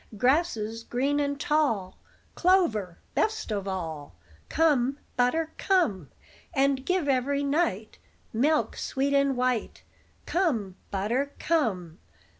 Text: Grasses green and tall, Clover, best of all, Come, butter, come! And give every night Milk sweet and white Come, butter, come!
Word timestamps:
Grasses 0.17 0.83
green 0.83 1.19
and 1.19 1.39
tall, 1.39 1.99
Clover, 2.33 2.97
best 3.13 3.51
of 3.51 3.67
all, 3.67 4.15
Come, 4.49 4.97
butter, 5.15 5.53
come! 5.59 6.09
And 6.55 6.83
give 6.87 7.07
every 7.07 7.43
night 7.43 7.99
Milk 8.33 8.75
sweet 8.77 9.13
and 9.13 9.37
white 9.37 9.83
Come, 10.25 10.75
butter, 10.89 11.33
come! 11.37 11.99